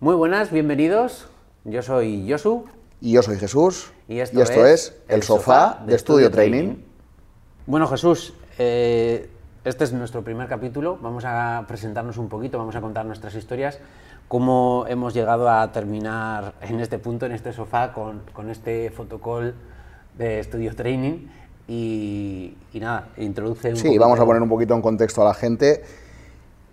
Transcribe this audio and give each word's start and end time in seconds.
Muy 0.00 0.14
buenas, 0.14 0.52
bienvenidos. 0.52 1.26
Yo 1.64 1.82
soy 1.82 2.24
Josu. 2.30 2.66
Y 3.00 3.14
yo 3.14 3.22
soy 3.24 3.36
Jesús. 3.36 3.90
Y 4.06 4.20
esto, 4.20 4.64
es, 4.64 4.96
El 5.08 5.24
Sofá 5.24 5.82
de 5.84 5.96
Estudio 5.96 6.30
Training. 6.30 6.76
Bueno, 7.66 7.88
Jesús, 7.88 8.32
eh, 8.60 9.28
este 9.64 9.82
es 9.82 9.92
nuestro 9.92 10.22
primer 10.22 10.46
capítulo. 10.46 10.98
Vamos 11.02 11.24
a 11.26 11.64
presentarnos 11.66 12.16
un 12.16 12.28
poquito, 12.28 12.58
vamos 12.58 12.76
a 12.76 12.80
contar 12.80 13.06
nuestras 13.06 13.34
historias, 13.34 13.80
cómo 14.28 14.84
hemos 14.86 15.14
llegado 15.14 15.50
a 15.50 15.72
terminar 15.72 16.54
en 16.60 16.78
este 16.78 17.00
punto, 17.00 17.26
en 17.26 17.32
este 17.32 17.52
sofá, 17.52 17.92
con, 17.92 18.22
con 18.32 18.50
este 18.50 18.90
fotocall 18.90 19.56
de 20.16 20.38
Estudio 20.38 20.76
Training. 20.76 21.26
Y, 21.66 22.56
y 22.72 22.78
nada, 22.78 23.08
introduce 23.16 23.70
un 23.70 23.76
Sí, 23.76 23.98
vamos 23.98 24.20
a 24.20 24.24
poner 24.24 24.42
un 24.42 24.48
poquito 24.48 24.74
en 24.74 24.80
contexto 24.80 25.22
a 25.22 25.24
la 25.24 25.34
gente 25.34 25.82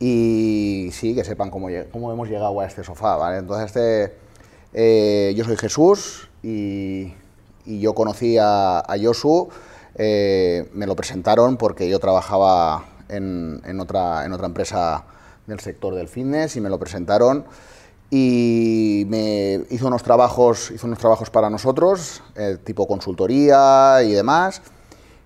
y 0.07 0.91
sí, 0.91 1.15
que 1.15 1.23
sepan 1.23 1.49
cómo, 1.49 1.67
cómo 1.91 2.11
hemos 2.11 2.29
llegado 2.29 2.59
a 2.59 2.65
este 2.67 2.83
sofá, 2.83 3.17
¿vale? 3.17 3.39
Entonces, 3.39 3.65
este, 3.65 4.15
eh, 4.71 5.33
yo 5.35 5.43
soy 5.43 5.57
Jesús 5.57 6.29
y, 6.43 7.11
yo 7.65 7.95
conocí 7.95 8.37
a, 8.37 8.81
a 8.81 8.95
Josu, 9.01 9.49
eh, 9.95 10.69
me 10.73 10.85
lo 10.85 10.95
presentaron 10.95 11.57
porque 11.57 11.89
yo 11.89 11.97
trabajaba 11.97 12.85
en, 13.09 13.63
en, 13.65 13.79
otra, 13.79 14.25
en 14.25 14.33
otra 14.33 14.45
empresa 14.45 15.05
del 15.47 15.59
sector 15.59 15.95
del 15.95 16.07
fitness 16.07 16.55
y 16.55 16.61
me 16.61 16.69
lo 16.69 16.77
presentaron 16.77 17.45
y 18.11 19.07
me 19.09 19.61
hizo 19.71 19.87
unos 19.87 20.03
trabajos, 20.03 20.69
hizo 20.69 20.85
unos 20.85 20.99
trabajos 20.99 21.31
para 21.31 21.49
nosotros, 21.49 22.21
eh, 22.35 22.59
tipo 22.63 22.87
consultoría 22.87 24.03
y 24.03 24.11
demás 24.11 24.61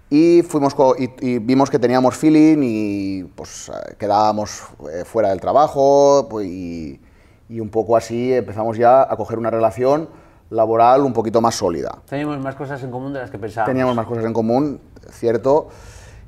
y, 0.10 0.42
fuimos 0.42 0.76
y, 0.98 1.38
vimos 1.40 1.70
que 1.70 1.78
teníamos 1.78 2.16
feeling 2.16 2.58
y 2.64 3.24
pues 3.36 3.70
eh, 3.70 3.96
quedábamos 3.98 4.64
eh, 4.92 5.06
fuera 5.06 5.30
del 5.30 5.40
trabajo 5.40 6.28
pues, 6.30 6.48
y, 6.48 7.00
y, 7.48 7.60
un 7.60 7.70
poco 7.70 7.96
así 7.96 8.34
empezamos 8.34 8.78
ya 8.78 9.02
a 9.02 9.16
coger 9.16 9.38
una 9.38 9.52
relación 9.52 10.10
laboral 10.50 11.02
un 11.02 11.14
poquito 11.14 11.42
más 11.42 11.56
sólida. 11.56 12.00
Teníamos 12.10 12.40
más 12.40 12.56
cosas 12.56 12.82
en 12.84 12.90
común 12.90 13.14
de 13.14 13.20
las 13.20 13.30
que 13.30 13.38
pensábamos. 13.38 13.70
Teníamos 13.70 13.96
más 13.96 14.08
cosas 14.08 14.26
en 14.26 14.34
común, 14.34 14.82
cierto. 15.12 15.70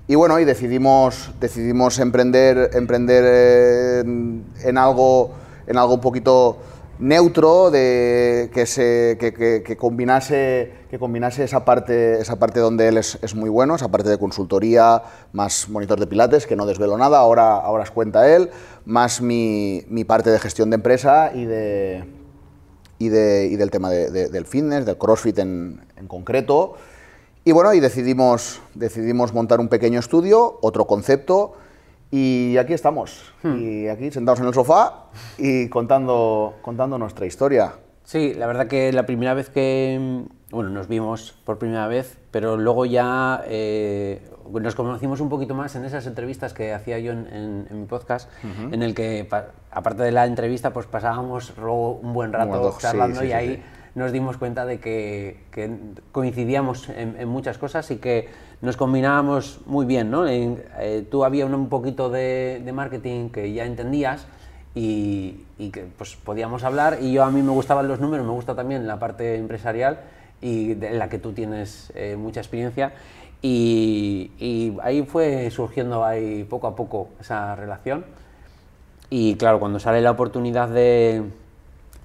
Y 0.07 0.15
bueno, 0.15 0.39
y 0.39 0.45
decidimos, 0.45 1.31
decidimos 1.39 1.97
emprender, 1.99 2.71
emprender 2.73 4.03
en, 4.03 4.45
en 4.63 4.77
algo, 4.77 5.31
en 5.65 5.77
algo 5.77 5.95
un 5.95 6.01
poquito 6.01 6.57
neutro, 7.01 7.71
de, 7.71 8.51
que, 8.53 8.67
se, 8.67 9.17
que, 9.19 9.75
combinase, 9.75 10.71
que 10.89 10.99
combinase 10.99 11.43
esa 11.43 11.65
parte, 11.65 12.21
esa 12.21 12.37
parte 12.37 12.59
donde 12.59 12.87
él 12.87 12.97
es, 12.97 13.35
muy 13.35 13.49
bueno, 13.49 13.75
esa 13.75 13.89
parte 13.89 14.07
de 14.07 14.19
consultoría, 14.19 15.01
más 15.33 15.67
monitor 15.67 15.99
de 15.99 16.05
pilates, 16.05 16.45
que 16.45 16.55
no 16.55 16.67
desvelo 16.67 16.97
nada, 16.97 17.17
ahora, 17.17 17.57
ahora 17.57 17.83
os 17.83 17.91
cuenta 17.91 18.33
él, 18.33 18.51
más 18.85 19.19
mi, 19.19 19.83
mi 19.89 20.03
parte 20.03 20.29
de 20.29 20.37
gestión 20.37 20.69
de 20.69 20.75
empresa 20.75 21.31
y, 21.33 21.45
de, 21.45 22.05
y, 22.99 23.09
de, 23.09 23.47
y 23.47 23.55
del 23.55 23.71
tema 23.71 23.89
de, 23.89 24.11
de, 24.11 24.29
del 24.29 24.45
fitness, 24.45 24.85
del 24.85 24.97
CrossFit 24.97 25.39
en, 25.39 25.81
en 25.97 26.07
concreto. 26.07 26.75
Y 27.43 27.51
bueno, 27.51 27.73
y 27.73 27.79
decidimos, 27.79 28.61
decidimos 28.75 29.33
montar 29.33 29.59
un 29.59 29.69
pequeño 29.69 29.99
estudio, 29.99 30.59
otro 30.61 30.85
concepto, 30.85 31.55
y 32.11 32.57
aquí 32.57 32.73
estamos, 32.73 33.33
hmm. 33.41 33.57
y 33.57 33.87
aquí 33.87 34.11
sentados 34.11 34.41
en 34.41 34.47
el 34.47 34.53
sofá 34.53 35.05
y 35.37 35.69
contando, 35.69 36.55
contando 36.61 36.97
nuestra 36.97 37.25
historia. 37.25 37.73
Sí, 38.03 38.33
la 38.33 38.47
verdad 38.47 38.67
que 38.67 38.91
la 38.91 39.05
primera 39.05 39.33
vez 39.33 39.49
que, 39.49 40.25
bueno, 40.49 40.69
nos 40.69 40.89
vimos 40.89 41.33
por 41.45 41.57
primera 41.57 41.87
vez, 41.87 42.17
pero 42.31 42.57
luego 42.57 42.85
ya 42.85 43.41
eh, 43.47 44.21
nos 44.51 44.75
conocimos 44.75 45.21
un 45.21 45.29
poquito 45.29 45.55
más 45.55 45.75
en 45.75 45.85
esas 45.85 46.05
entrevistas 46.07 46.53
que 46.53 46.73
hacía 46.73 46.99
yo 46.99 47.13
en, 47.13 47.27
en, 47.27 47.67
en 47.69 47.79
mi 47.79 47.85
podcast, 47.85 48.29
uh 48.43 48.47
-huh. 48.47 48.73
en 48.73 48.83
el 48.83 48.93
que, 48.93 49.29
aparte 49.71 50.03
de 50.03 50.11
la 50.11 50.25
entrevista, 50.25 50.73
pues 50.73 50.87
pasábamos 50.87 51.53
luego 51.57 51.93
un 51.93 52.13
buen 52.13 52.33
rato 52.33 52.59
bueno, 52.59 52.77
charlando 52.77 53.21
sí, 53.21 53.27
sí, 53.27 53.29
y 53.29 53.33
ahí... 53.33 53.55
Sí, 53.55 53.61
nos 53.95 54.11
dimos 54.11 54.37
cuenta 54.37 54.65
de 54.65 54.79
que, 54.79 55.43
que 55.51 55.69
coincidíamos 56.11 56.89
en, 56.89 57.15
en, 57.19 57.27
muchas 57.27 57.57
cosas 57.57 57.91
y 57.91 57.97
que 57.97 58.29
nos 58.61 58.77
combinábamos 58.77 59.59
muy 59.65 59.85
bien, 59.85 60.11
¿no? 60.11 60.27
Eh, 60.27 61.05
tú 61.09 61.23
había 61.23 61.45
un, 61.45 61.69
poquito 61.69 62.09
de, 62.09 62.69
marketing 62.73 63.29
que 63.29 63.53
ya 63.53 63.65
entendías 63.65 64.25
y, 64.75 65.45
que 65.71 65.85
pues 65.97 66.15
podíamos 66.15 66.63
hablar 66.63 66.99
y 67.01 67.13
yo 67.13 67.23
a 67.23 67.31
mí 67.31 67.41
me 67.41 67.51
gustaban 67.51 67.87
los 67.87 67.99
números, 67.99 68.25
me 68.25 68.33
gusta 68.33 68.55
también 68.55 68.87
la 68.87 68.99
parte 68.99 69.35
empresarial 69.35 69.99
y 70.41 70.75
de, 70.75 70.87
en 70.87 70.99
la 70.99 71.09
que 71.09 71.17
tú 71.19 71.33
tienes 71.33 71.91
eh, 71.95 72.15
mucha 72.17 72.39
experiencia 72.39 72.93
y, 73.41 74.31
y, 74.39 74.77
ahí 74.81 75.03
fue 75.03 75.49
surgiendo 75.51 76.05
ahí 76.05 76.43
poco 76.43 76.67
a 76.67 76.75
poco 76.75 77.09
esa 77.19 77.55
relación 77.55 78.05
y 79.09 79.35
claro, 79.35 79.59
cuando 79.59 79.79
sale 79.79 80.01
la 80.01 80.11
oportunidad 80.11 80.69
de 80.69 81.23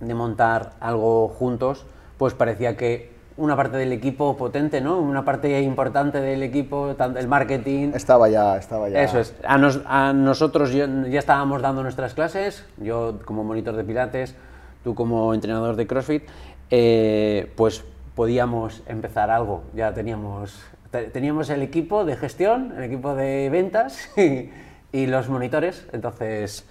de 0.00 0.14
montar 0.14 0.72
algo 0.80 1.28
juntos, 1.28 1.84
pues 2.18 2.34
parecía 2.34 2.76
que 2.76 3.10
una 3.36 3.56
parte 3.56 3.76
del 3.76 3.92
equipo 3.92 4.36
potente, 4.36 4.80
¿no? 4.80 4.98
Una 4.98 5.24
parte 5.24 5.60
importante 5.60 6.20
del 6.20 6.42
equipo, 6.42 6.94
el 7.16 7.28
marketing. 7.28 7.92
Estaba 7.94 8.28
ya, 8.28 8.56
estaba 8.56 8.88
ya. 8.88 9.02
Eso 9.02 9.18
es. 9.20 9.34
A, 9.44 9.58
nos, 9.58 9.80
a 9.86 10.12
nosotros 10.12 10.72
ya, 10.72 10.88
ya, 11.08 11.18
estábamos 11.18 11.60
dando 11.60 11.82
nuestras 11.82 12.14
clases, 12.14 12.64
yo 12.78 13.18
como 13.24 13.44
monitor 13.44 13.76
de 13.76 13.84
pilates, 13.84 14.34
tú 14.84 14.94
como 14.94 15.34
entrenador 15.34 15.76
de 15.76 15.86
CrossFit, 15.86 16.22
eh, 16.70 17.52
pues 17.56 17.84
podíamos 18.14 18.82
empezar 18.86 19.30
algo. 19.30 19.64
Ya 19.74 19.92
teníamos, 19.92 20.58
teníamos 21.12 21.50
el 21.50 21.62
equipo 21.62 22.04
de 22.04 22.16
gestión, 22.16 22.72
el 22.76 22.84
equipo 22.84 23.14
de 23.14 23.50
ventas 23.50 24.08
y, 24.16 24.50
y 24.92 25.06
los 25.06 25.28
monitores, 25.28 25.86
entonces 25.92 26.66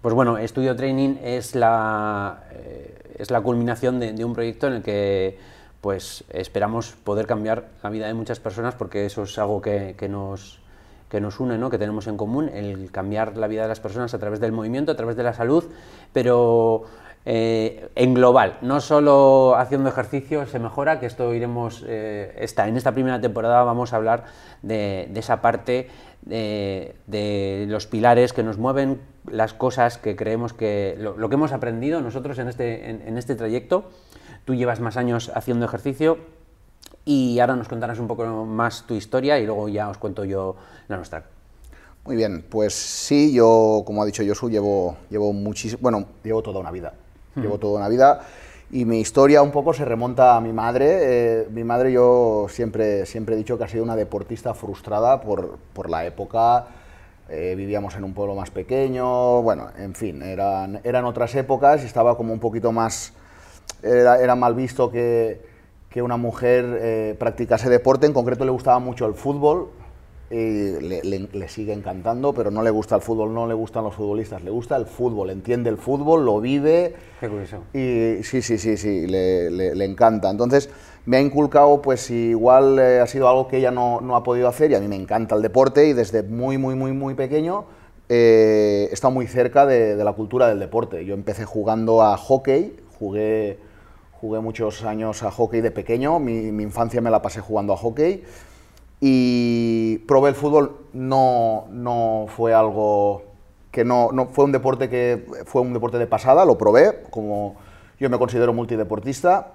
pues 0.00 0.14
bueno, 0.14 0.38
Estudio 0.38 0.76
Training 0.76 1.16
es 1.20 1.56
la, 1.56 2.44
eh, 2.52 3.16
es 3.18 3.30
la 3.32 3.40
culminación 3.40 3.98
de, 3.98 4.12
de, 4.12 4.24
un 4.24 4.34
proyecto 4.34 4.68
en 4.68 4.74
el 4.74 4.82
que 4.82 5.36
pues, 5.86 6.24
esperamos 6.30 6.96
poder 7.04 7.28
cambiar 7.28 7.68
la 7.80 7.90
vida 7.90 8.08
de 8.08 8.14
muchas 8.14 8.40
personas 8.40 8.74
porque 8.74 9.06
eso 9.06 9.22
es 9.22 9.38
algo 9.38 9.62
que, 9.62 9.94
nos, 10.10 10.58
que 11.08 11.20
nos 11.20 11.38
une, 11.38 11.58
¿no? 11.58 11.70
que 11.70 11.78
tenemos 11.78 12.08
en 12.08 12.16
común, 12.16 12.48
el 12.48 12.90
cambiar 12.90 13.36
la 13.36 13.46
vida 13.46 13.62
de 13.62 13.68
las 13.68 13.78
personas 13.78 14.12
a 14.12 14.18
través 14.18 14.40
del 14.40 14.50
movimiento, 14.50 14.90
a 14.90 14.96
través 14.96 15.14
de 15.14 15.22
la 15.22 15.32
salud, 15.32 15.62
pero 16.12 16.86
eh, 17.24 17.88
en 17.94 18.14
global, 18.14 18.58
no 18.62 18.80
solo 18.80 19.54
haciendo 19.56 19.88
ejercicio 19.88 20.44
se 20.46 20.58
mejora, 20.58 20.98
que 20.98 21.06
esto 21.06 21.32
iremos, 21.32 21.84
eh, 21.86 22.34
esta, 22.40 22.66
en 22.66 22.76
esta 22.76 22.90
primera 22.90 23.20
temporada 23.20 23.62
vamos 23.62 23.92
a 23.92 23.96
hablar 23.98 24.24
de, 24.62 25.08
esa 25.14 25.40
parte 25.40 25.88
de, 26.22 27.66
los 27.68 27.86
pilares 27.86 28.32
que 28.32 28.42
nos 28.42 28.58
mueven, 28.58 29.00
las 29.30 29.54
cosas 29.54 29.98
que 29.98 30.16
creemos 30.16 30.52
que, 30.52 30.96
lo, 30.98 31.28
que 31.28 31.34
hemos 31.36 31.52
aprendido 31.52 32.00
nosotros 32.00 32.40
en 32.40 32.48
este, 32.48 32.90
en 32.90 33.16
este 33.18 33.36
trayecto, 33.36 33.88
tú 34.46 34.54
llevas 34.54 34.80
más 34.80 34.96
años 34.96 35.30
haciendo 35.34 35.66
ejercicio 35.66 36.16
y 37.04 37.38
ahora 37.40 37.54
nos 37.54 37.68
contarás 37.68 37.98
un 37.98 38.06
poco 38.06 38.24
más 38.46 38.86
tu 38.86 38.94
historia 38.94 39.38
y 39.38 39.44
luego 39.44 39.68
ya 39.68 39.90
os 39.90 39.98
cuento 39.98 40.24
yo 40.24 40.56
la 40.88 40.96
nuestra. 40.96 41.24
Muy 42.06 42.16
bien, 42.16 42.46
pues 42.48 42.72
sí, 42.72 43.34
yo, 43.34 43.82
como 43.84 44.02
ha 44.02 44.06
dicho 44.06 44.22
Josu, 44.26 44.48
llevo, 44.48 44.96
llevo 45.10 45.34
muchísimo, 45.34 45.80
bueno, 45.82 46.06
llevo 46.24 46.42
toda 46.42 46.60
una 46.60 46.70
vida 46.70 46.94
llevo 47.40 47.58
toda 47.58 47.78
una 47.78 47.88
vida 47.88 48.20
y 48.70 48.84
mi 48.84 49.00
historia 49.00 49.42
un 49.42 49.52
poco 49.52 49.72
se 49.72 49.84
remonta 49.84 50.36
a 50.36 50.40
mi 50.40 50.52
madre. 50.52 50.98
Eh, 51.00 51.48
mi 51.50 51.62
madre 51.62 51.92
yo 51.92 52.46
siempre, 52.48 53.06
siempre 53.06 53.34
he 53.34 53.38
dicho 53.38 53.56
que 53.56 53.64
ha 53.64 53.68
sido 53.68 53.84
una 53.84 53.94
deportista 53.94 54.54
frustrada 54.54 55.20
por, 55.20 55.58
por 55.72 55.88
la 55.88 56.04
época. 56.04 56.66
Eh, 57.28 57.54
vivíamos 57.56 57.94
en 57.96 58.04
un 58.04 58.12
pueblo 58.12 58.34
más 58.34 58.50
pequeño, 58.50 59.42
bueno, 59.42 59.68
en 59.76 59.94
fin, 59.94 60.22
eran, 60.22 60.80
eran 60.84 61.04
otras 61.04 61.34
épocas 61.34 61.82
y 61.82 61.86
estaba 61.86 62.16
como 62.16 62.32
un 62.32 62.40
poquito 62.40 62.70
más... 62.72 63.12
Era, 63.82 64.20
era 64.20 64.34
mal 64.34 64.54
visto 64.54 64.90
que, 64.90 65.40
que 65.88 66.02
una 66.02 66.16
mujer 66.16 66.78
eh, 66.80 67.16
practicase 67.18 67.68
deporte, 67.68 68.06
en 68.06 68.12
concreto 68.12 68.44
le 68.44 68.50
gustaba 68.50 68.78
mucho 68.78 69.06
el 69.06 69.14
fútbol, 69.14 69.68
y 70.28 70.80
le, 70.80 71.02
le, 71.04 71.28
le, 71.32 71.48
sigue 71.48 71.72
encantando, 71.72 72.32
pero 72.32 72.50
no 72.50 72.62
le 72.62 72.70
gusta 72.70 72.96
el 72.96 73.00
fútbol, 73.00 73.32
no 73.32 73.46
le 73.46 73.54
gustan 73.54 73.84
los 73.84 73.94
futbolistas, 73.94 74.42
le 74.42 74.50
gusta 74.50 74.76
el 74.76 74.86
fútbol, 74.86 75.30
entiende 75.30 75.70
el 75.70 75.76
fútbol, 75.76 76.24
lo 76.24 76.40
vive. 76.40 76.96
Qué 77.20 77.28
curioso. 77.28 77.58
Y 77.72 78.24
sí, 78.24 78.42
sí, 78.42 78.58
sí, 78.58 78.76
sí, 78.76 79.06
le, 79.06 79.50
le 79.50 79.84
encanta. 79.84 80.28
Entonces, 80.28 80.68
me 81.06 81.18
ha 81.18 81.20
inculcado, 81.20 81.80
pues 81.80 82.10
igual 82.10 82.80
eh, 82.80 83.00
ha 83.00 83.06
sido 83.06 83.28
algo 83.28 83.46
que 83.46 83.58
ella 83.58 83.70
no, 83.70 84.00
no, 84.00 84.16
ha 84.16 84.24
podido 84.24 84.48
hacer 84.48 84.72
y 84.72 84.74
a 84.74 84.80
mí 84.80 84.88
me 84.88 84.96
encanta 84.96 85.36
el 85.36 85.42
deporte 85.42 85.86
y 85.86 85.92
desde 85.92 86.24
muy, 86.24 86.58
muy, 86.58 86.74
muy, 86.74 86.92
muy 86.92 87.14
pequeño 87.14 87.64
eh, 88.08 88.88
he 88.90 88.92
estado 88.92 89.12
muy 89.12 89.28
cerca 89.28 89.66
de, 89.66 89.94
de, 89.94 90.04
la 90.04 90.12
cultura 90.12 90.48
del 90.48 90.58
deporte. 90.58 91.04
Yo 91.04 91.14
empecé 91.14 91.44
jugando 91.44 92.02
a 92.02 92.16
hockey, 92.16 92.76
jugué, 92.98 93.58
jugué 94.20 94.40
muchos 94.40 94.84
años 94.84 95.22
a 95.22 95.30
hockey 95.30 95.60
de 95.60 95.70
pequeño, 95.70 96.18
mi, 96.18 96.52
mi 96.52 96.62
infancia 96.62 97.00
me 97.00 97.10
la 97.10 97.22
pasé 97.22 97.40
jugando 97.40 97.72
a 97.72 97.76
hockey 97.76 98.24
y 99.00 99.98
probé 99.98 100.30
el 100.30 100.34
fútbol, 100.34 100.76
no, 100.92 101.66
no 101.70 102.26
fue 102.28 102.54
algo 102.54 103.22
que 103.70 103.84
no, 103.84 104.10
no, 104.10 104.26
fue 104.26 104.46
un 104.46 104.52
deporte 104.52 104.88
que 104.88 105.26
fue 105.44 105.60
un 105.60 105.74
deporte 105.74 105.98
de 105.98 106.06
pasada, 106.06 106.46
lo 106.46 106.56
probé, 106.56 107.02
como 107.10 107.56
yo 108.00 108.08
me 108.08 108.18
considero 108.18 108.54
multideportista. 108.54 109.52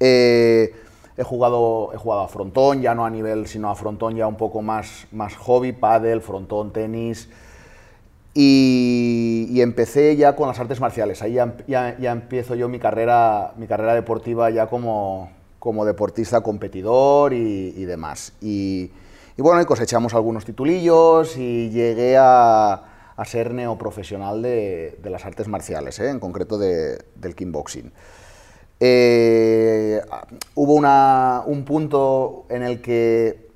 Eh, 0.00 0.74
he, 1.16 1.22
jugado, 1.22 1.90
he 1.94 1.96
jugado 1.96 2.22
a 2.22 2.28
frontón, 2.28 2.82
ya 2.82 2.94
no 2.94 3.04
a 3.04 3.10
nivel, 3.10 3.46
sino 3.46 3.70
a 3.70 3.76
frontón 3.76 4.16
ya 4.16 4.26
un 4.26 4.36
poco 4.36 4.62
más, 4.62 5.06
más 5.12 5.36
hobby, 5.36 5.70
pádel, 5.70 6.22
frontón, 6.22 6.72
tenis. 6.72 7.28
Y, 8.34 9.19
empecé 9.60 10.16
ya 10.16 10.36
con 10.36 10.48
las 10.48 10.58
artes 10.58 10.80
marciales. 10.80 11.22
Ahí 11.22 11.34
ya, 11.66 11.96
empiezo 11.98 12.54
yo 12.54 12.68
mi 12.68 12.78
carrera, 12.78 13.52
mi 13.56 13.66
carrera 13.66 13.94
deportiva 13.94 14.50
ya 14.50 14.66
como, 14.66 15.30
como 15.58 15.84
deportista 15.84 16.40
competidor 16.40 17.32
y, 17.32 17.84
demás. 17.84 18.32
Y, 18.40 18.90
bueno, 19.36 19.60
y 19.60 19.64
cosechamos 19.64 20.14
algunos 20.14 20.44
titulillos 20.44 21.36
y 21.36 21.70
llegué 21.70 22.16
a, 22.18 22.72
a 23.16 23.24
ser 23.24 23.52
neoprofesional 23.52 24.42
de, 24.42 24.98
de 25.02 25.10
las 25.10 25.24
artes 25.24 25.48
marciales, 25.48 25.98
¿eh? 26.00 26.10
en 26.10 26.20
concreto 26.20 26.58
de, 26.58 26.98
del 27.16 27.34
kickboxing. 27.34 27.92
Eh, 28.82 30.00
hubo 30.54 30.72
una, 30.72 31.42
un 31.44 31.64
punto 31.66 32.46
en 32.48 32.62
el 32.62 32.80
que 32.80 33.50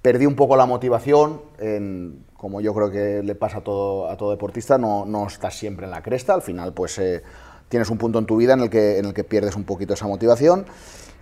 perdí 0.00 0.24
un 0.24 0.34
poco 0.34 0.56
la 0.56 0.64
motivación, 0.64 1.42
en, 1.58 2.24
como 2.42 2.60
yo 2.60 2.74
creo 2.74 2.90
que 2.90 3.22
le 3.22 3.34
pasa 3.36 3.58
a 3.58 3.60
todo, 3.60 4.10
a 4.10 4.16
todo 4.16 4.32
deportista, 4.32 4.76
no, 4.76 5.06
no 5.06 5.28
estás 5.28 5.56
siempre 5.56 5.86
en 5.86 5.92
la 5.92 6.02
cresta, 6.02 6.34
al 6.34 6.42
final 6.42 6.72
pues 6.72 6.98
eh, 6.98 7.22
tienes 7.68 7.88
un 7.88 7.98
punto 7.98 8.18
en 8.18 8.26
tu 8.26 8.36
vida 8.36 8.54
en 8.54 8.60
el, 8.62 8.68
que, 8.68 8.98
en 8.98 9.04
el 9.04 9.14
que 9.14 9.22
pierdes 9.22 9.54
un 9.54 9.62
poquito 9.62 9.94
esa 9.94 10.08
motivación. 10.08 10.66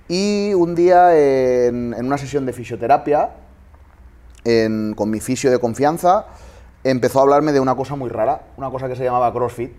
Y 0.09 0.55
un 0.55 0.75
día 0.75 1.15
en, 1.15 1.93
en 1.93 2.07
una 2.07 2.17
sesión 2.17 2.47
de 2.47 2.55
fisioterapia, 2.55 3.33
con 4.43 5.11
mi 5.11 5.21
fisio 5.21 5.51
de 5.51 5.59
confianza, 5.59 6.25
empezó 6.85 7.19
a 7.19 7.23
hablarme 7.25 7.53
de 7.53 7.61
una 7.61 7.75
cosa 7.75 7.97
muy 7.97 8.09
rara, 8.09 8.47
una 8.57 8.71
cosa 8.71 8.89
que 8.89 8.97
se 8.97 9.05
llamaba 9.05 9.31
CrossFit, 9.31 9.73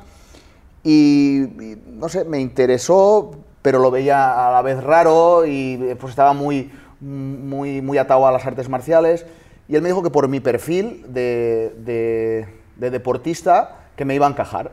Y, 0.84 1.42
y, 1.44 1.84
no 1.88 2.08
sé, 2.08 2.24
me 2.24 2.40
interesó, 2.40 3.32
pero 3.62 3.80
lo 3.80 3.92
veía 3.92 4.48
a 4.48 4.52
la 4.52 4.62
vez 4.62 4.82
raro 4.84 5.46
y 5.46 5.96
pues 6.00 6.12
estaba 6.12 6.34
muy, 6.34 6.72
muy, 7.00 7.82
muy 7.82 7.98
atado 7.98 8.28
a 8.28 8.32
las 8.32 8.46
artes 8.46 8.70
marciales. 8.70 9.26
Y 9.68 9.76
él 9.76 9.82
me 9.82 9.90
dijo 9.90 10.02
que 10.02 10.10
por 10.10 10.28
mi 10.28 10.40
perfil 10.40 11.06
de, 11.08 12.48
de, 12.78 12.90
deportista 12.90 13.78
que 13.96 14.06
me 14.06 14.16
iba 14.16 14.26
a 14.26 14.30
encajar. 14.30 14.72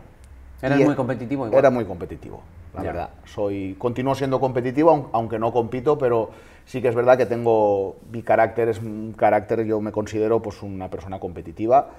¿Eras 0.63 0.81
muy 0.81 0.95
competitivo? 0.95 1.47
Era 1.47 1.71
muy 1.71 1.85
competitivo, 1.85 2.43
la 2.75 2.83
verdad. 2.83 3.11
Soy, 3.25 3.75
continúo 3.79 4.15
siendo 4.15 4.41
competitivo, 4.41 5.11
aunque 5.13 5.39
no 5.39 5.53
compito, 5.53 5.99
pero 5.99 6.31
sí 6.65 6.81
que 6.81 6.89
es 6.89 6.95
verdad 6.95 7.19
que 7.19 7.27
tengo, 7.27 7.97
mi 8.11 8.23
carácter 8.23 8.69
es 8.69 8.79
un 8.79 9.15
carácter, 9.17 9.65
yo 9.65 9.81
me 9.81 9.93
considero 9.93 10.41
pues 10.41 10.63
una 10.63 10.89
persona 10.89 11.21
competitiva. 11.21 11.91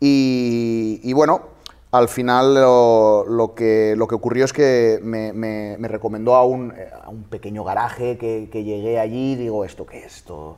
Y, 0.00 1.00
y 1.02 1.12
bueno, 1.12 1.42
al 1.92 2.08
final 2.08 2.54
lo, 2.54 3.52
que, 3.54 3.94
lo 3.96 4.08
que 4.08 4.14
ocurrió 4.14 4.46
es 4.46 4.52
que 4.52 4.98
me, 5.02 5.76
recomendó 5.88 6.34
a 6.36 6.44
un, 6.44 6.72
a 7.02 7.10
un, 7.10 7.24
pequeño 7.24 7.64
garaje 7.64 8.16
que, 8.16 8.48
llegué 8.64 8.98
allí 8.98 9.32
y 9.32 9.36
digo, 9.36 9.64
¿esto 9.64 9.84
qué 9.84 9.98
es 9.98 10.16
esto? 10.16 10.56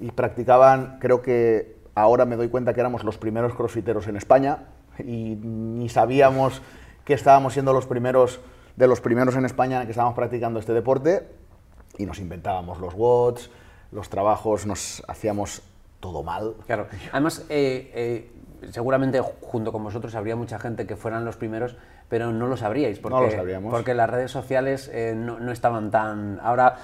Y 0.00 0.10
practicaban, 0.10 0.98
creo 1.00 1.22
que 1.22 1.76
ahora 1.94 2.24
me 2.24 2.34
doy 2.34 2.48
cuenta 2.48 2.74
que 2.74 2.80
éramos 2.80 3.04
los 3.04 3.16
primeros 3.16 3.54
crossfiteros 3.54 4.08
en 4.08 4.16
España 4.16 4.66
y 4.98 5.36
ni 5.36 5.88
sabíamos 5.88 6.62
que 7.04 7.14
estábamos 7.14 7.52
siendo 7.52 7.72
los 7.72 7.86
primeros 7.86 8.40
de 8.76 8.86
los 8.86 9.00
primeros 9.00 9.36
en 9.36 9.44
España 9.44 9.84
que 9.84 9.90
estábamos 9.90 10.14
practicando 10.14 10.58
este 10.58 10.72
deporte 10.72 11.28
y 11.98 12.06
nos 12.06 12.18
inventábamos 12.18 12.78
los 12.78 12.94
watts, 12.94 13.50
los 13.90 14.08
trabajos, 14.08 14.66
nos 14.66 15.02
hacíamos 15.08 15.62
todo 16.00 16.22
mal. 16.22 16.54
Claro, 16.66 16.86
además... 17.12 17.44
Eh, 17.48 17.90
eh, 17.94 18.30
seguramente 18.70 19.20
junto 19.20 19.72
con 19.72 19.82
vosotros 19.82 20.14
habría 20.14 20.36
mucha 20.36 20.58
gente 20.58 20.86
que 20.86 20.96
fueran 20.96 21.24
los 21.24 21.36
primeros, 21.36 21.76
pero 22.08 22.32
no 22.32 22.46
lo 22.46 22.56
sabríais, 22.56 22.98
porque, 22.98 23.16
no 23.16 23.22
lo 23.22 23.30
sabríamos. 23.30 23.70
porque 23.72 23.94
las 23.94 24.08
redes 24.08 24.30
sociales 24.30 24.90
eh, 24.92 25.14
no, 25.16 25.50
estaban 25.50 25.90
tan... 25.90 26.38
Ahora 26.42 26.76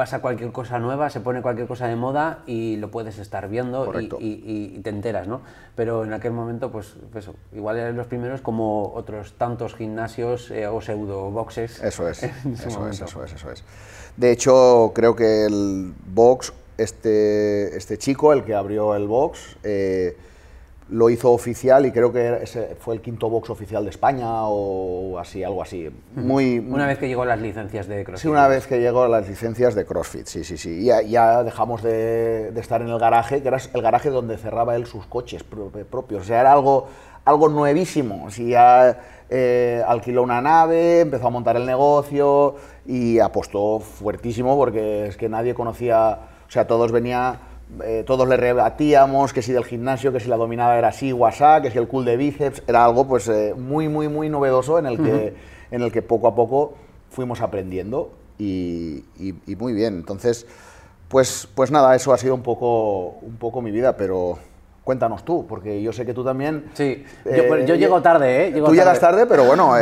pasa 0.00 0.22
cualquier 0.22 0.50
cosa 0.50 0.78
nueva, 0.78 1.10
se 1.10 1.20
pone 1.20 1.42
cualquier 1.42 1.68
cosa 1.68 1.86
de 1.86 1.94
moda 1.94 2.42
y 2.46 2.78
lo 2.78 2.90
puedes 2.90 3.18
estar 3.18 3.50
viendo 3.50 3.92
y, 4.18 4.80
te 4.82 4.88
enteras, 4.88 5.28
¿no? 5.28 5.42
Pero 5.76 6.04
en 6.04 6.14
aquel 6.14 6.32
momento, 6.32 6.72
pues 6.72 6.94
eso, 7.14 7.34
igual 7.52 7.76
eran 7.76 7.98
los 7.98 8.06
primeros 8.06 8.40
como 8.40 8.94
otros 8.94 9.34
tantos 9.34 9.74
gimnasios 9.74 10.50
eh, 10.52 10.66
o 10.66 10.80
pseudo 10.80 11.30
boxes. 11.30 11.82
Eso 11.82 12.08
es, 12.08 12.22
eso 12.22 12.88
es, 12.88 13.02
eso 13.02 13.22
es, 13.22 13.32
eso 13.34 13.50
es. 13.50 13.62
De 14.16 14.32
hecho, 14.32 14.92
creo 14.94 15.14
que 15.14 15.44
el 15.44 15.92
box, 16.14 16.54
este, 16.78 17.76
este 17.76 17.98
chico, 17.98 18.32
el 18.32 18.42
que 18.44 18.54
abrió 18.54 18.94
el 18.94 19.06
box, 19.06 19.58
eh, 19.64 20.16
lo 20.90 21.08
hizo 21.08 21.30
oficial 21.32 21.86
y 21.86 21.92
creo 21.92 22.12
que 22.12 22.42
ese 22.42 22.76
fue 22.78 22.94
el 22.94 23.00
quinto 23.00 23.30
box 23.30 23.50
oficial 23.50 23.84
de 23.84 23.90
España 23.90 24.26
o 24.28 25.18
así, 25.18 25.44
algo 25.44 25.62
así. 25.62 25.88
Muy, 26.14 26.58
una 26.58 26.86
vez 26.86 26.98
que 26.98 27.06
llegó 27.06 27.24
las 27.24 27.40
licencias 27.40 27.86
de 27.86 28.04
CrossFit. 28.04 28.22
Sí, 28.22 28.28
una 28.28 28.48
vez 28.48 28.66
que 28.66 28.80
llegó 28.80 29.06
las 29.06 29.28
licencias 29.28 29.74
de 29.74 29.84
CrossFit, 29.84 30.26
sí, 30.26 30.42
sí, 30.44 30.56
sí. 30.56 30.84
Ya, 30.84 31.02
ya 31.02 31.44
dejamos 31.44 31.82
de, 31.82 32.52
estar 32.56 32.82
en 32.82 32.88
el 32.88 32.98
garaje, 32.98 33.40
que 33.40 33.48
era 33.48 33.58
el 33.72 33.82
garaje 33.82 34.10
donde 34.10 34.36
cerraba 34.36 34.74
él 34.74 34.86
sus 34.86 35.06
coches 35.06 35.44
propios. 35.44 36.22
O 36.22 36.24
sea, 36.24 36.40
era 36.40 36.52
algo, 36.52 36.88
algo 37.24 37.48
nuevísimo. 37.48 38.26
O 38.26 38.28
ya 38.28 38.98
eh, 39.28 39.82
alquiló 39.86 40.24
una 40.24 40.40
nave, 40.40 41.00
empezó 41.00 41.28
a 41.28 41.30
montar 41.30 41.56
el 41.56 41.66
negocio 41.66 42.56
y 42.84 43.20
apostó 43.20 43.78
fuertísimo 43.78 44.56
porque 44.56 45.06
es 45.06 45.16
que 45.16 45.28
nadie 45.28 45.54
conocía, 45.54 46.18
o 46.48 46.50
sea, 46.50 46.66
todos 46.66 46.90
venía 46.90 47.38
eh, 47.84 48.04
todos 48.06 48.28
le 48.28 48.36
rebatíamos 48.36 49.32
que 49.32 49.42
si 49.42 49.52
del 49.52 49.64
gimnasio, 49.64 50.12
que 50.12 50.20
si 50.20 50.28
la 50.28 50.36
dominada 50.36 50.76
era 50.76 50.88
así, 50.88 51.12
WhatsApp, 51.12 51.62
que 51.62 51.70
si 51.70 51.78
el 51.78 51.88
cool 51.88 52.04
de 52.04 52.16
bíceps, 52.16 52.62
era 52.66 52.84
algo 52.84 53.06
pues 53.06 53.28
eh, 53.28 53.54
muy, 53.56 53.88
muy, 53.88 54.08
muy 54.08 54.28
novedoso 54.28 54.78
en 54.78 54.86
el, 54.86 54.96
que, 55.02 55.34
en 55.70 55.82
el 55.82 55.92
que 55.92 56.02
poco 56.02 56.28
a 56.28 56.34
poco 56.34 56.74
fuimos 57.10 57.40
aprendiendo 57.40 58.12
y, 58.38 59.04
muy 59.58 59.72
bien. 59.72 59.94
Entonces, 59.96 60.46
pues, 61.08 61.48
pues 61.54 61.70
nada, 61.70 61.94
eso 61.94 62.12
ha 62.12 62.18
sido 62.18 62.34
un 62.34 62.42
poco, 62.42 63.18
un 63.22 63.36
poco 63.36 63.62
mi 63.62 63.70
vida, 63.70 63.96
pero 63.96 64.38
cuéntanos 64.84 65.24
tú, 65.24 65.46
porque 65.46 65.82
yo 65.82 65.92
sé 65.92 66.04
que 66.06 66.14
tú 66.14 66.24
también... 66.24 66.70
Sí, 66.74 67.04
yo, 67.24 67.30
eh, 67.32 67.78
llego 67.78 68.02
tarde, 68.02 68.48
¿eh? 68.48 68.52
tú 68.52 68.74
llegas 68.74 68.98
tarde, 68.98 69.26
pero 69.26 69.44
bueno, 69.44 69.74